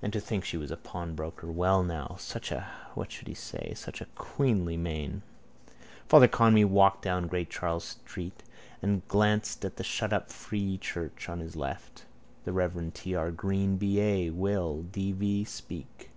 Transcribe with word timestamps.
And 0.00 0.10
to 0.14 0.20
think 0.20 0.44
that 0.44 0.46
she 0.48 0.56
was 0.56 0.70
a 0.70 0.76
pawnbroker! 0.78 1.52
Well, 1.52 1.82
now! 1.84 2.16
Such 2.18 2.50
a... 2.50 2.66
what 2.94 3.12
should 3.12 3.28
he 3.28 3.34
say?... 3.34 3.74
such 3.76 4.00
a 4.00 4.06
queenly 4.14 4.78
mien. 4.78 5.20
Father 6.08 6.28
Conmee 6.28 6.64
walked 6.64 7.02
down 7.02 7.26
Great 7.26 7.50
Charles 7.50 7.84
street 7.84 8.42
and 8.80 9.06
glanced 9.06 9.66
at 9.66 9.76
the 9.76 9.84
shutup 9.84 10.30
free 10.30 10.78
church 10.78 11.28
on 11.28 11.40
his 11.40 11.56
left. 11.56 12.06
The 12.44 12.54
reverend 12.54 12.94
T. 12.94 13.14
R. 13.14 13.30
Greene 13.30 13.76
B.A. 13.76 14.30
will 14.30 14.84
(D.V.) 14.84 15.44
speak. 15.44 16.08